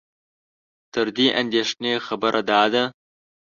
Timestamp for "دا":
2.49-2.61